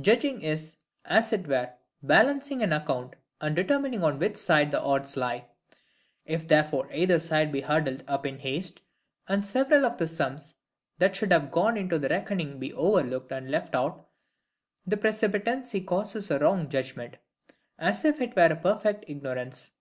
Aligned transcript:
Judging 0.00 0.40
is, 0.40 0.78
as 1.04 1.34
it 1.34 1.46
were, 1.46 1.68
balancing 2.02 2.62
an 2.62 2.72
account, 2.72 3.14
and 3.42 3.54
determining 3.54 4.02
on 4.02 4.18
which 4.18 4.38
side 4.38 4.72
the 4.72 4.80
odds 4.80 5.18
lie. 5.18 5.44
If 6.24 6.48
therefore 6.48 6.90
either 6.90 7.18
side 7.18 7.52
be 7.52 7.60
huddled 7.60 8.02
up 8.08 8.24
in 8.24 8.38
haste, 8.38 8.80
and 9.28 9.46
several 9.46 9.84
of 9.84 9.98
the 9.98 10.08
sums 10.08 10.54
that 10.96 11.14
should 11.14 11.30
have 11.30 11.50
gone 11.50 11.76
into 11.76 11.98
the 11.98 12.08
reckoning 12.08 12.58
be 12.58 12.72
overlooked 12.72 13.32
and 13.32 13.50
left 13.50 13.74
out, 13.74 14.08
this 14.86 14.98
precipitancy 14.98 15.82
causes 15.82 16.30
as 16.30 16.40
wrong 16.40 16.62
a 16.62 16.68
judgment 16.68 17.16
as 17.78 18.02
if 18.02 18.18
it 18.22 18.34
were 18.34 18.46
a 18.46 18.56
perfect 18.56 19.04
ignorance. 19.08 19.72